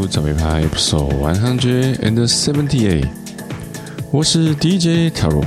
[0.00, 3.08] Welcome to 早杯趴 Episode One Hundred and Seventy Eight。
[4.10, 5.44] 我是 DJ Taro。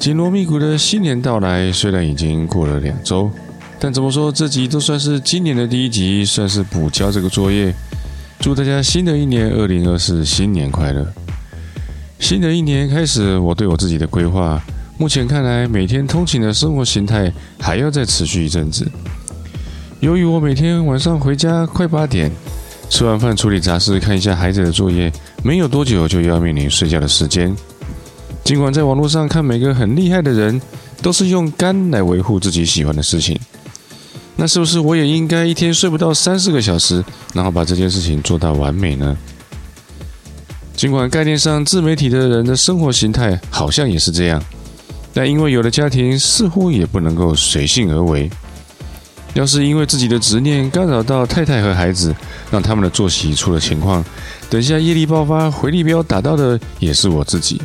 [0.00, 3.30] 紧锣密鼓的新年到来，虽然已经过了两周，
[3.78, 7.72] 但怎么说，这集都算是今年的第一集，算是补交这个作业。
[8.40, 11.06] 祝大家新的一年二零二四新年快乐！
[12.18, 14.60] 新的一年开始，我对我自己的规划，
[14.96, 18.90] 目前看来，每天通勤的生活形态还要再持续一阵子。
[20.00, 22.30] 由于我每天晚上回家快八点，
[22.90, 27.54] 吃完饭处理杂事，看一下孩子的作业，没有多久就要面临睡觉的时间。
[28.44, 30.60] 尽管在网络上看每个很厉害的人
[31.02, 33.38] 都是用肝来维护自己喜欢的事情，
[34.36, 39.16] 那是不是我也应该一天睡不到三四个小时，然后把这件事情做到完美呢？
[40.74, 44.42] 尽管概念上自媒体的人的生活形态好像也是这样，
[45.12, 48.30] 但因为有的家庭似乎也不能够随性而为。
[49.38, 52.12] 要是因为自己的执念干扰到太太和孩子，
[52.50, 54.04] 让他们的作息出了情况，
[54.50, 57.62] 等下业力爆发，回力镖打到的也是我自己。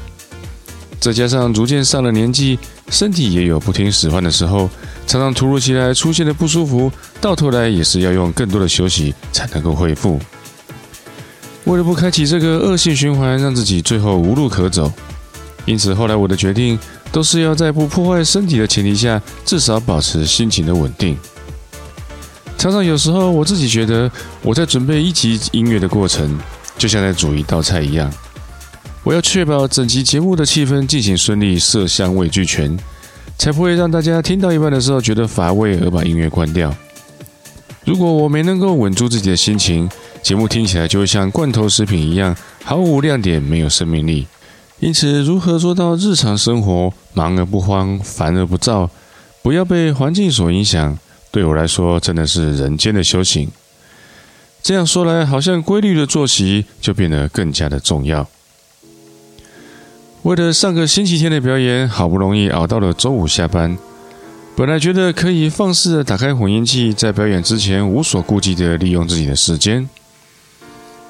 [0.99, 4.69] 再加上逐渐上了年纪，身体也有不听使唤的时候，
[5.07, 10.19] 常常突如其来出现的不舒服，到头来也是要用更多的休息才能够恢复。
[11.63, 14.93] 为了不开启这个恶性循环，让自己最后无路可走，
[15.65, 16.77] 因此后来我的决定
[17.11, 21.17] 都是要在不破坏身体的前提下，至少保持心情的稳定。
[22.63, 24.09] 常常有时候，我自己觉得
[24.41, 26.39] 我在准备一集音乐的过程，
[26.77, 28.09] 就像在煮一道菜一样。
[29.03, 32.79] 我要确保整集节目的气氛进行顺利，色香味俱全，
[33.37, 36.73] 才不会让大家听到一半的时候觉得乏味而把音乐关掉。
[37.83, 39.89] 如果我没能够稳住自己的心情，
[40.21, 44.25] 节目听起来就会像罐头食品一样，毫无亮点，没有生命力。
[44.79, 48.89] 因此，如何做到日常生活忙而不慌，烦而不躁，
[49.41, 50.97] 不要被环境所影响？
[51.33, 53.49] 对我来说，真的是人间的修行。
[54.61, 58.27] 这样说来，好像规律的作息就变得更加的重要。
[60.21, 63.75] 为了上个星期天的表演，好不容易熬到了周五下班。
[64.55, 69.89] 本来觉得可以放肆的打开混音器，在表演之前无所顾忌的利用自己的时间。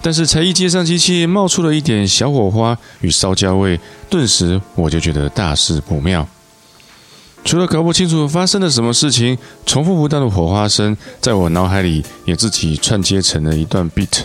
[0.01, 3.77] 但是才一接上机器，冒出了一点小火花与烧焦味，
[4.09, 6.25] 顿时我就觉得大事不妙。
[7.45, 14.23] 除了搞不清楚发生了什么事情，重复不断的火花声在我脑海里也自己串接成了一段 beat。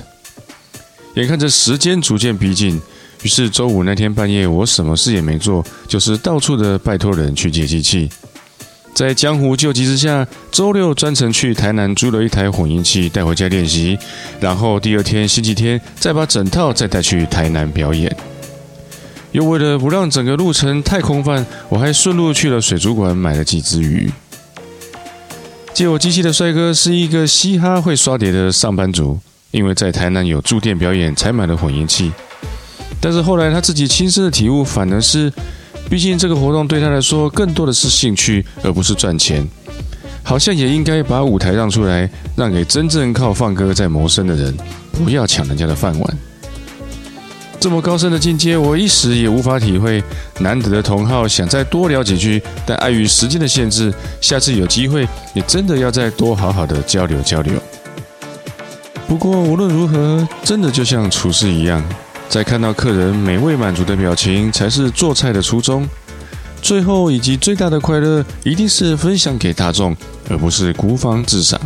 [1.15, 2.81] 眼看着时间逐渐逼近，
[3.23, 8.09] 于是周五那天半夜，我什么事也没做，就是到处的拜托人去借机器。
[8.95, 13.99] 在江湖救急之下，周六专程去台南租了一台混音器带回家练习，
[14.41, 18.17] 然后第二天星期天再把整套再带去台南表演。
[19.39, 24.11] 又为了不让整个路程太空泛，我还顺路去了水族馆买了几只鱼。
[25.73, 29.17] 借我机器的帅哥是一个嘻哈会刷碟的上班族，
[29.53, 32.11] 因为在台南有驻店表演才买了混音器。
[33.01, 35.33] 但是后来他自己亲身的体悟反而是，
[35.89, 39.47] 毕竟这个活动对他来说更多的是兴趣，而不是赚钱。
[40.25, 44.53] 好像也应该把舞台让出来，让给真正靠放歌在谋生的人，
[44.93, 46.19] 不要抢人家的饭碗。
[47.61, 50.03] 这么高深的境界，我一时也无法体会。
[50.39, 57.55] 难得的同好，想再多聊几句，但碍于时间的限制，下次有机会也真的要再多好好的交流交流。
[59.09, 61.83] 不过无论如何，真的就像厨师一样，
[62.29, 65.89] 在看到客人美味满足的表情，才是做菜的初衷。
[66.63, 69.97] 最后以及最大的快乐，一定是分享给大众，
[70.29, 71.61] 而不是孤芳自赏。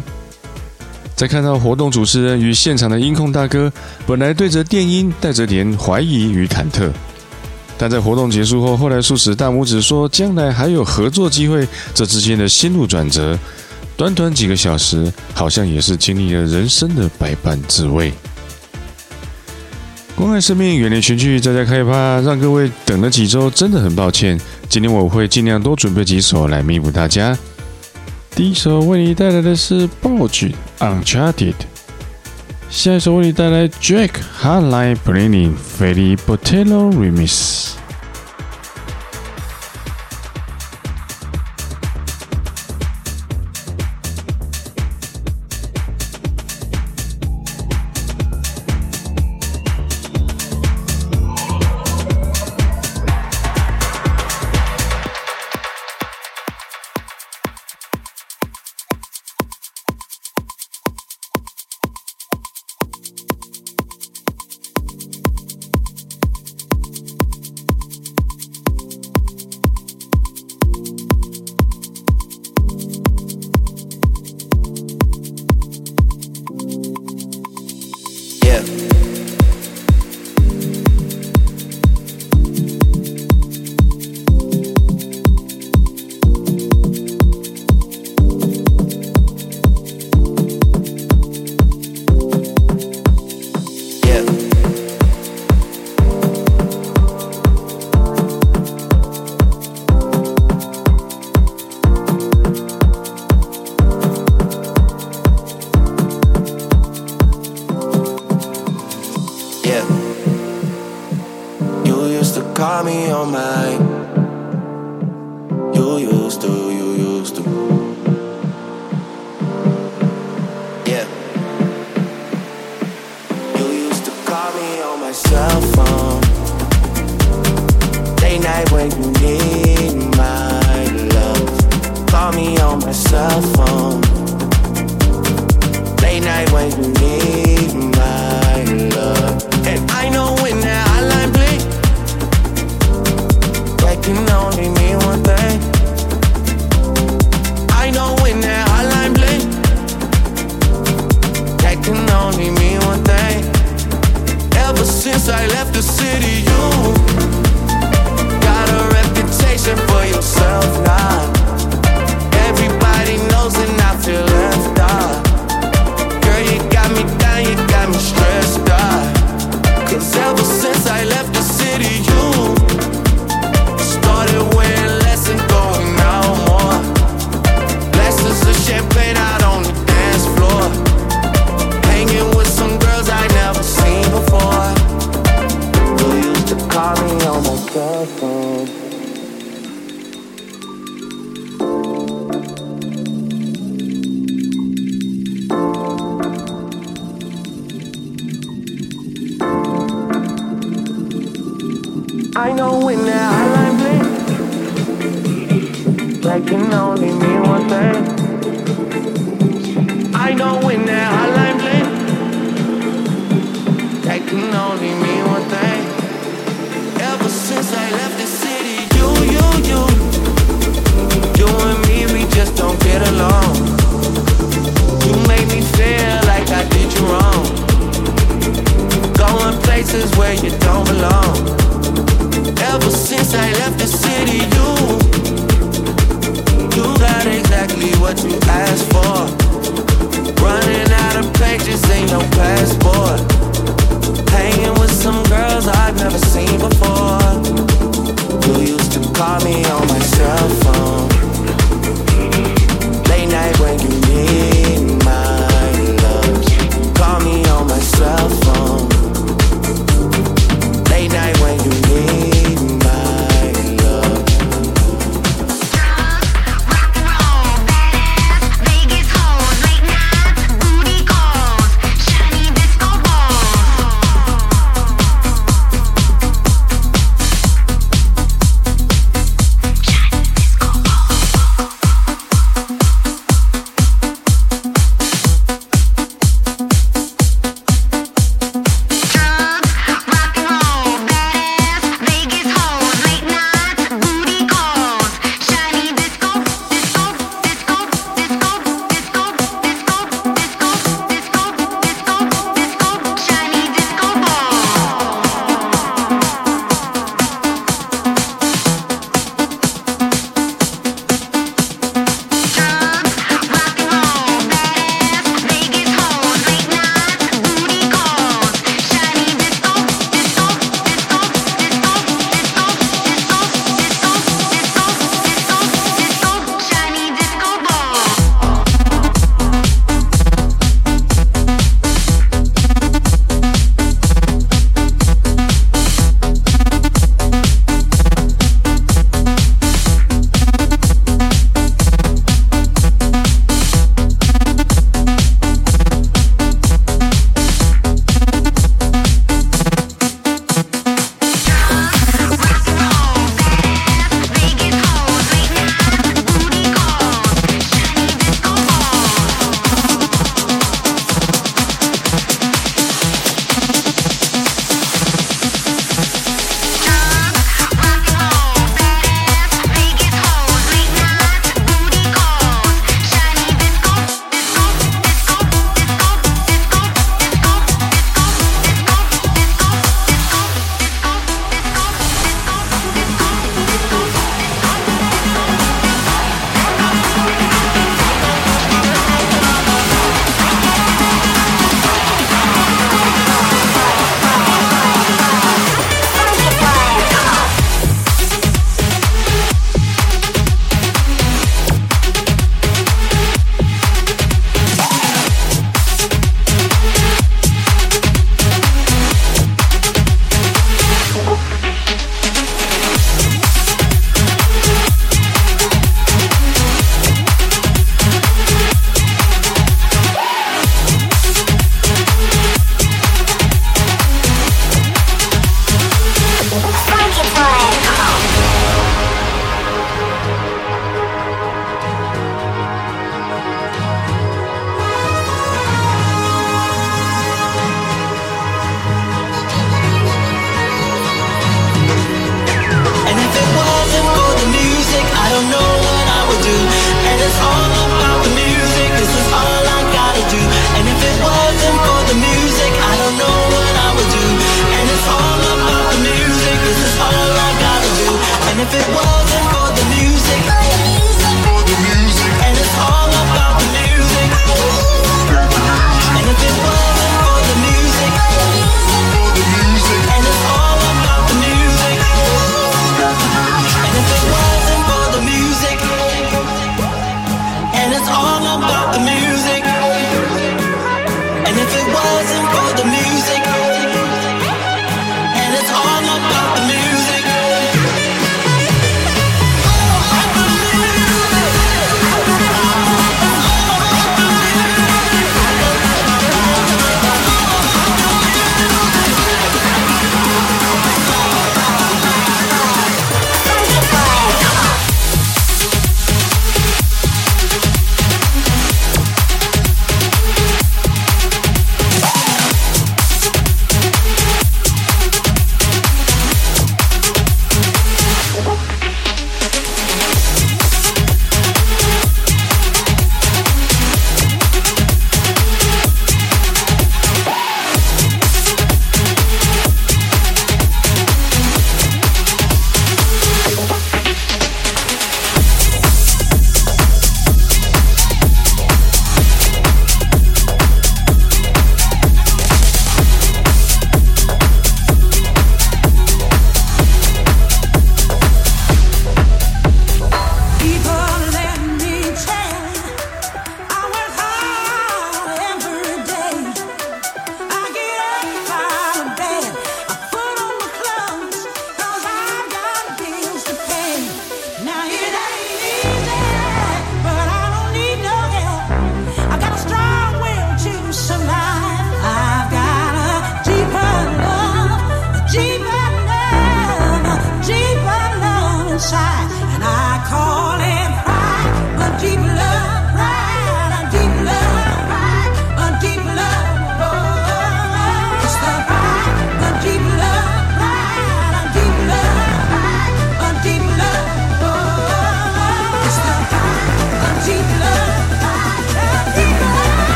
[1.22, 3.72] 在看到活动主持人与现场的音控大哥，
[4.04, 6.90] 本来对着电音带着点怀疑与忐忑，
[7.78, 11.64] 但在活动结束后，后来竖起大拇指说将来还有合作机会。
[11.94, 13.38] 这之间的心路转折，
[13.96, 18.12] 短短几个小时，好像也是经历了人生的百般滋味。
[20.16, 24.36] 关爱生命，远离群聚，在家开趴，让各位等了几周，真的很抱歉。
[24.68, 27.38] 今天我会尽量多准备几首来弥补大家。
[28.34, 31.52] 第一首为你带来的是《暴君 Uncharted》，
[32.70, 36.40] 下一首为你带来 Drake Hardline Bling Fetty Wap
[36.94, 37.81] Remix。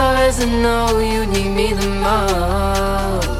[0.00, 3.37] As I know, you need me the most.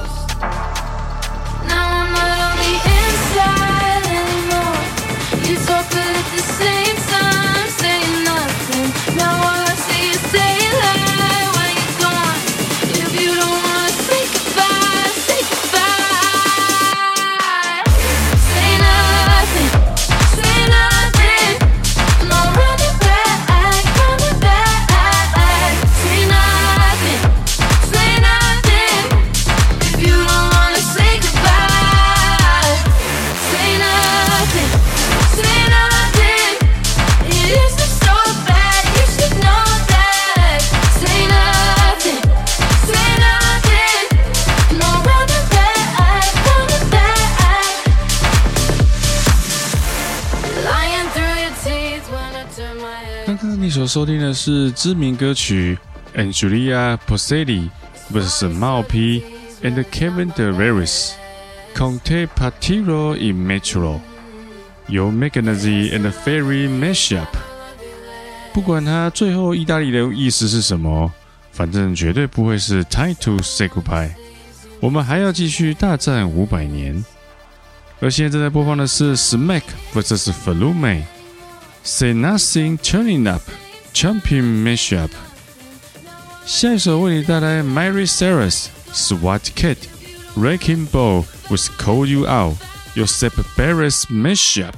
[53.89, 55.79] 收听的是知名歌曲
[56.15, 57.71] Angelia Poselli
[58.13, 59.23] vs 冒 P
[59.63, 61.13] and Kevin De Veris
[61.75, 63.99] Conte Partiro in Metro，
[64.89, 67.27] 由 Meganazzi and Ferry Mashup。
[68.53, 71.11] 不管它最后意大利的意思是什么，
[71.51, 74.11] 反正绝对不会是 Time to Say Goodbye。
[74.81, 77.03] 我们还要继续大战五百年。
[78.01, 79.63] 而现在正在播放的是 Smack
[79.95, 81.05] vs Flume。
[81.85, 83.43] Say Nothing Turning Up
[83.98, 85.10] Champion Mashup。
[86.46, 89.78] 下一首为你带来 Mary Cyrus SWAT Cat
[90.36, 92.58] Wrecking Ball with Call You Out
[92.96, 94.74] Josep Barres Mashup。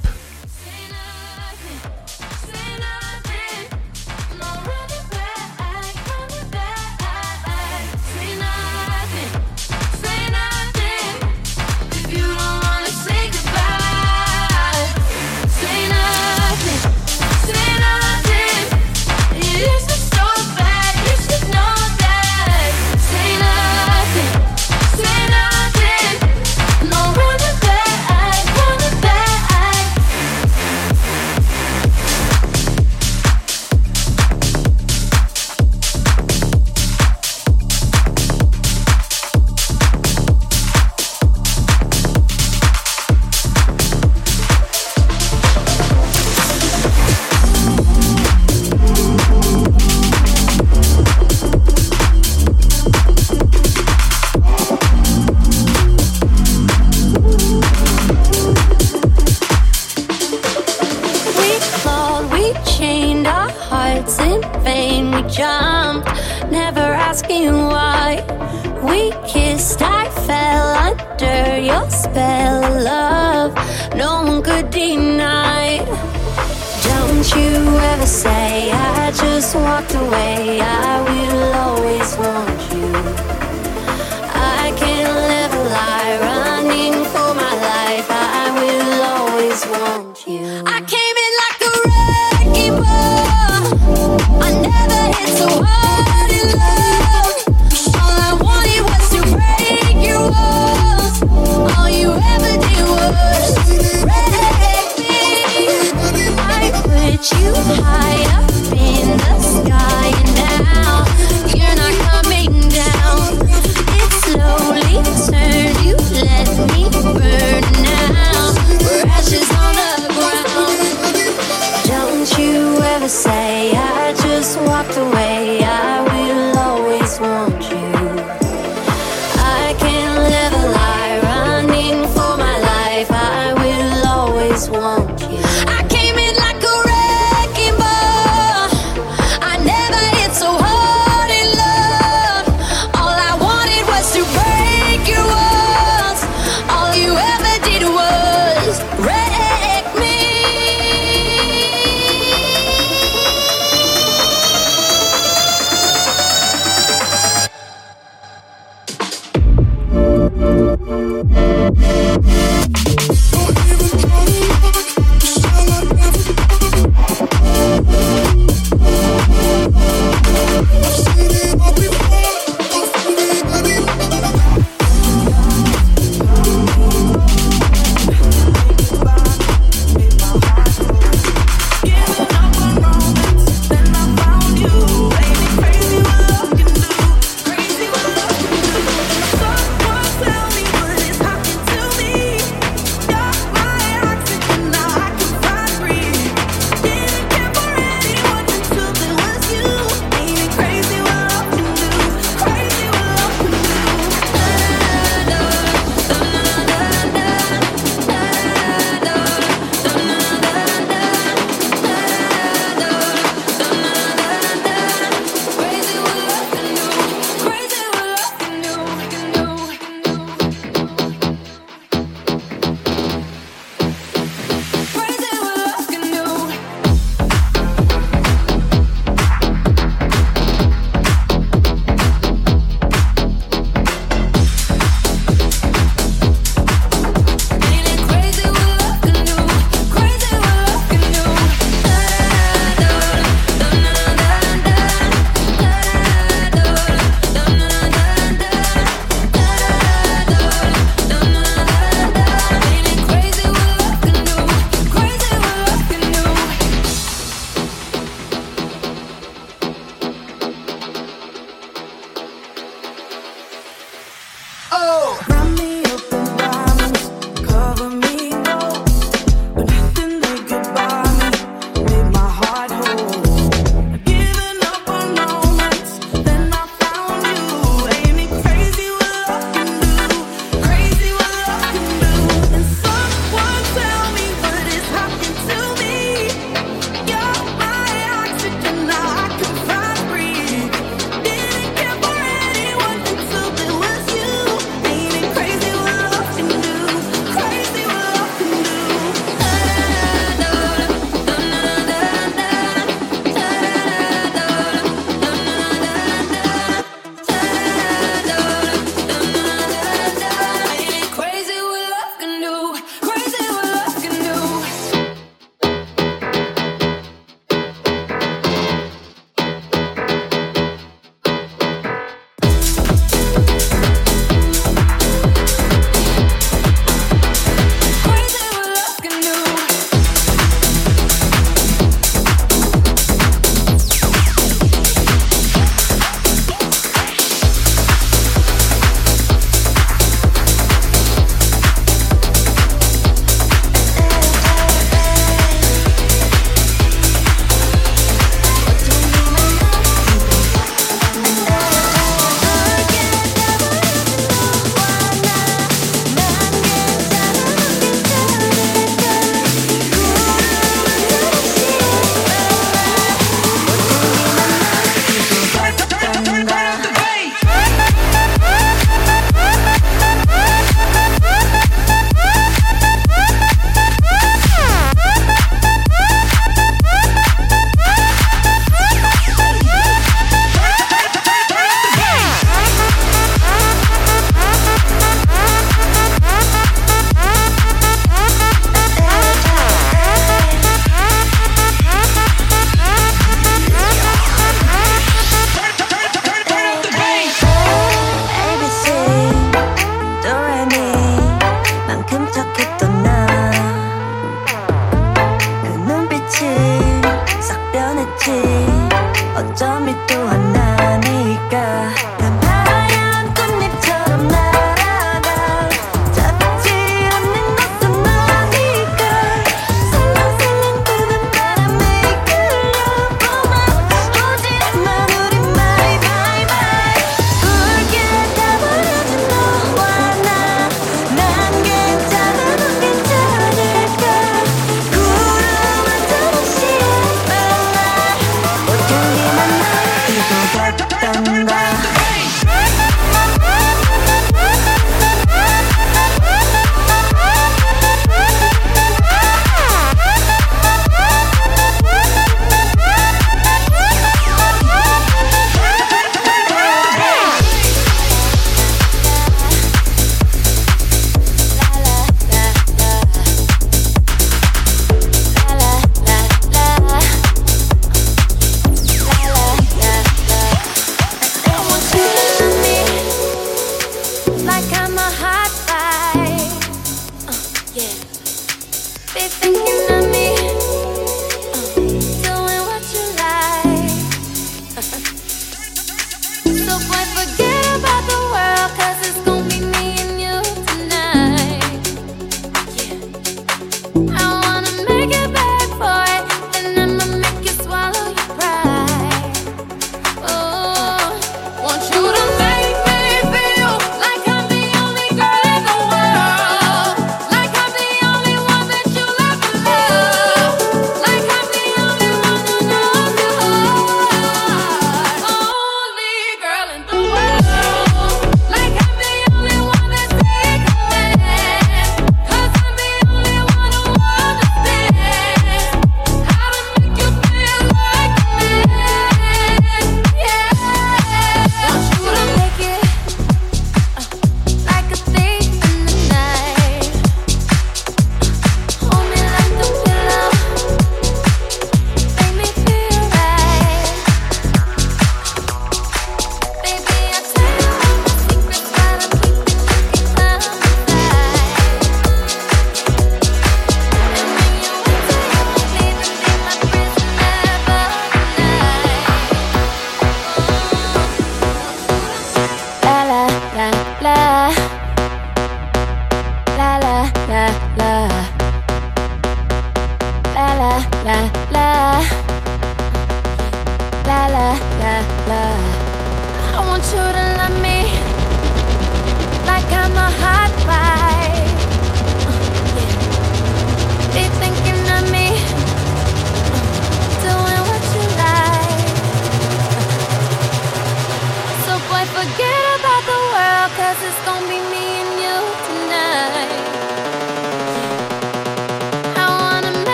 [77.35, 80.59] You ever say I just walked away.
[80.61, 81.40] I will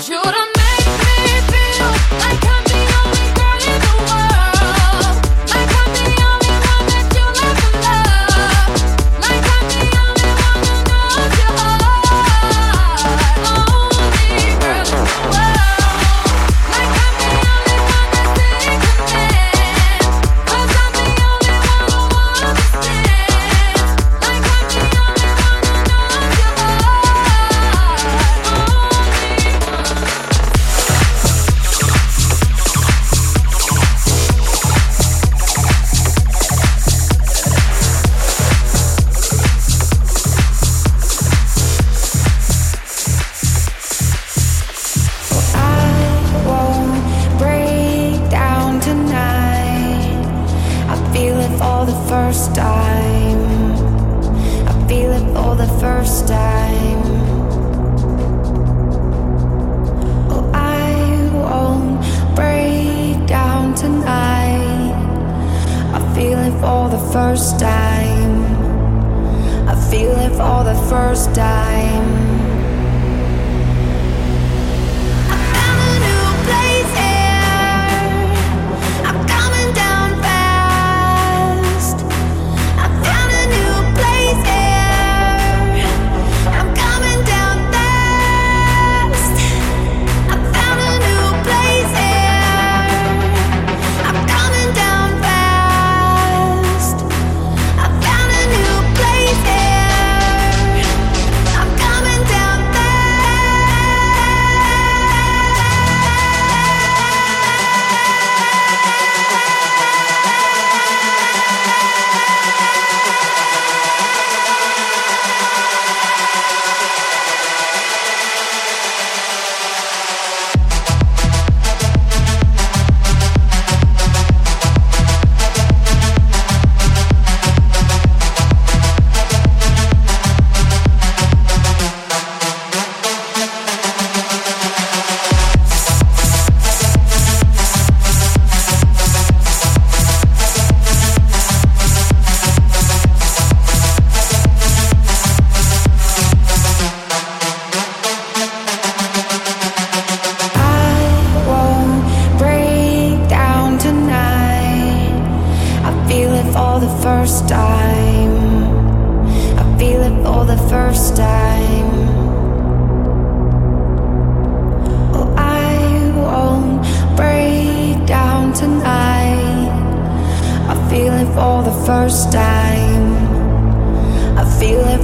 [0.00, 0.49] But you don't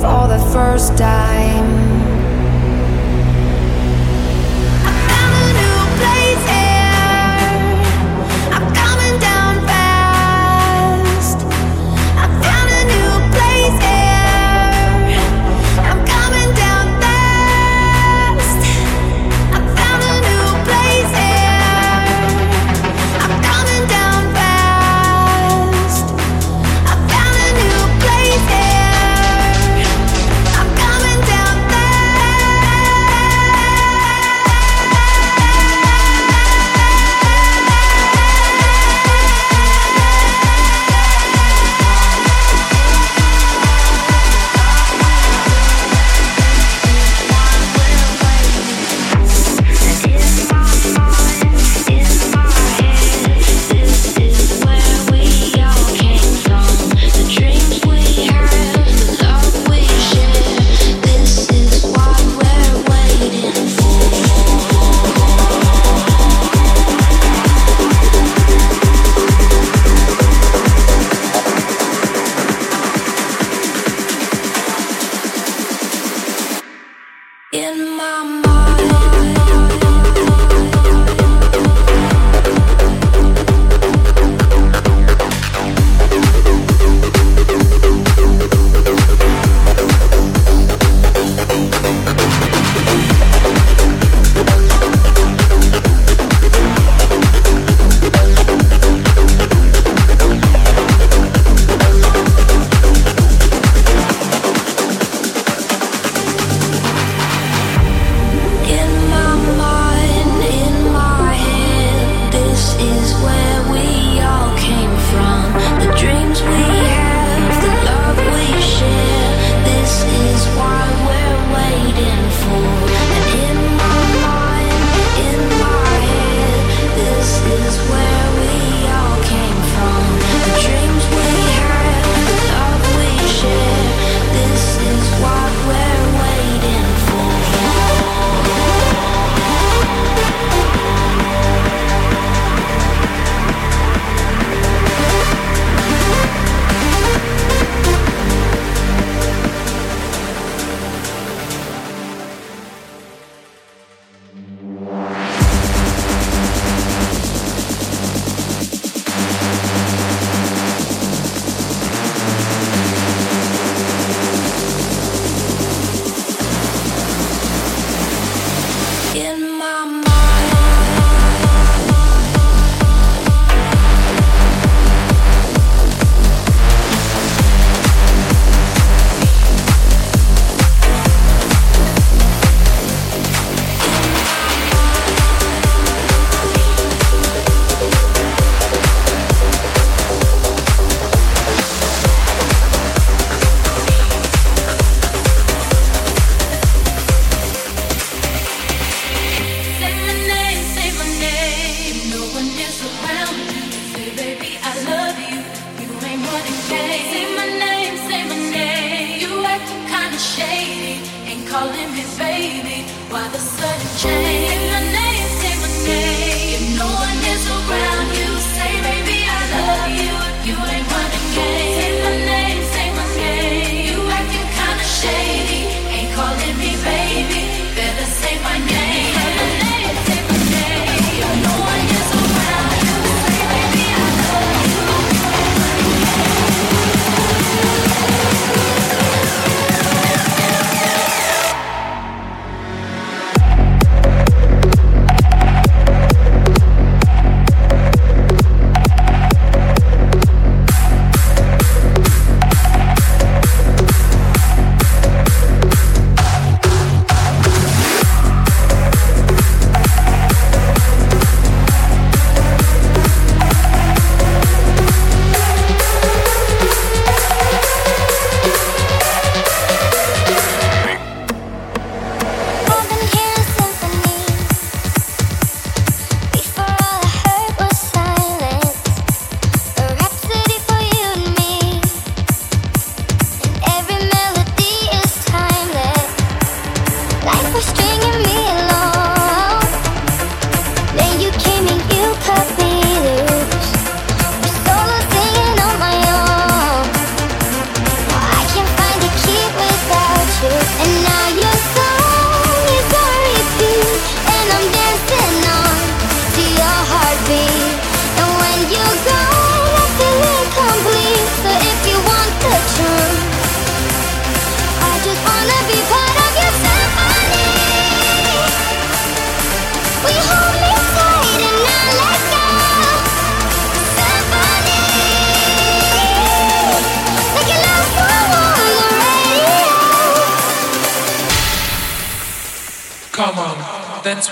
[0.07, 2.16] for the first time.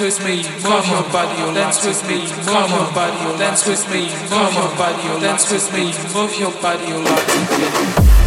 [0.05, 3.91] with me, move your body, or dance with me, move your body, or dance with
[3.91, 8.24] me, move your body, or dance with me, move your body, or dance with me.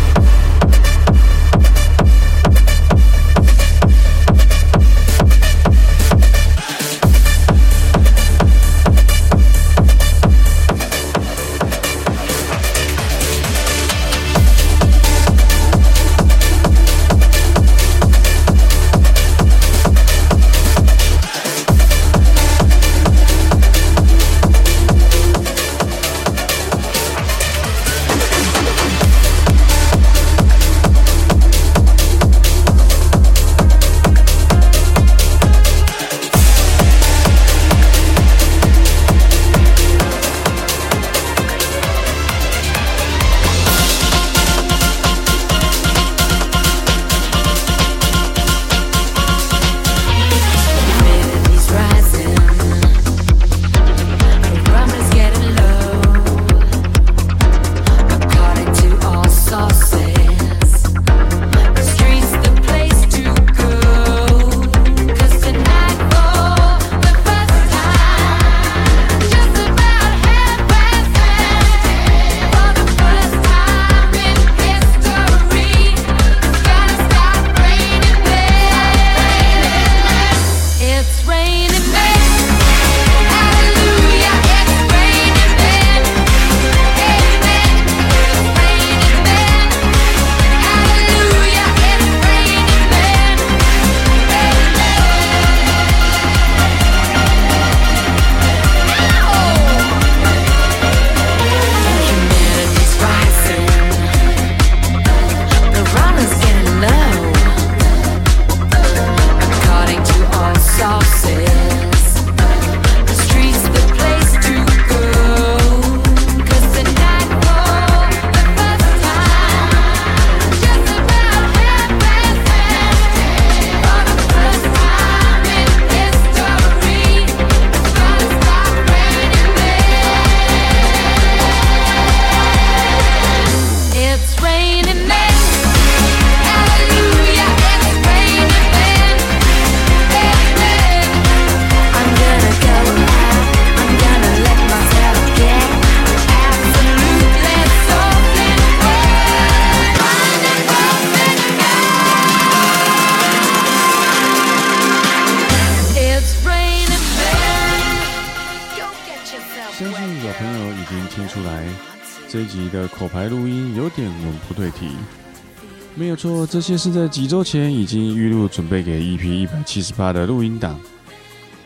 [166.68, 170.78] 些是在几周前已经预录准备给 EP 一百七十八的录音档。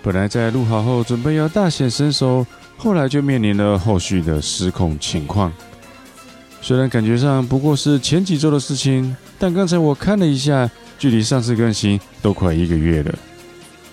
[0.04, 2.45] 本来在录好后准备要大显身手，
[2.78, 5.52] 后来就面临了后续的失控情况。
[6.62, 13.12] 虽然感觉上不过是前几周的事情，但刚才我看了一下，距离上次更新都快一个月了。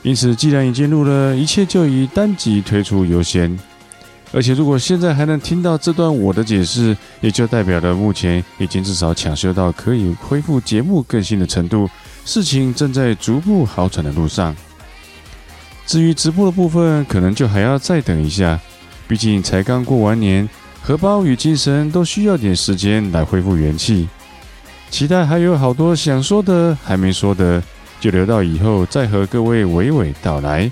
[0.02, 3.58] 因此，既然已经录了，一切就以单集推出优先。
[4.30, 11.88] 而且，如果现在还能听到这段我的解释，也就代表了目前已经至少抢修到可以恢复节目更新的程度，
[12.26, 14.54] 事情正在逐步好转的路上。
[15.86, 18.60] 至于直播的部分，可能就还要再等一下，
[19.06, 20.46] 毕竟才刚过完年，
[20.82, 24.06] 荷包与精神都需要点时间来恢复元气。
[24.90, 27.62] 期待还有好多想说的还没说的，
[27.98, 30.70] 就留到以后再和各位娓娓道来。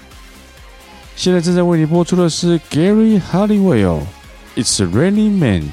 [1.17, 4.03] 现在正在为你播出的是 Gary Halliwell
[4.55, 5.65] It's Raining Men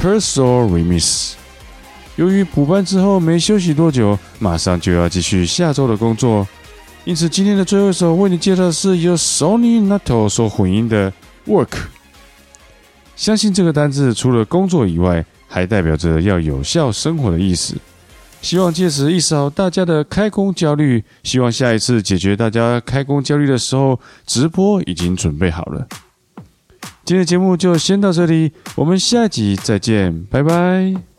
[0.00, 1.32] Persoal Remix。
[2.14, 6.46] 由于补班之后没休息多久，马上就要继续下周的工作，
[7.04, 11.12] 因此今天的最后一首为你介绍的是由 Sony Nato 所混音的
[11.46, 11.72] Work。
[13.16, 17.74] 相信这个单字除了工作以外，还代表着要有效生活的意思。
[18.40, 21.04] 希望借此一扫大家的开工焦虑。
[21.22, 25.86] 希望下一次解决大家开工焦虑的时候，直播已经准备好了。
[27.04, 31.15] 今天的节目就先到这里，我们下集再见，拜拜。